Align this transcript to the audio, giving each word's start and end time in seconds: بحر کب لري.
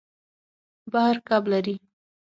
بحر 0.91 1.15
کب 1.27 1.43
لري. 1.51 1.75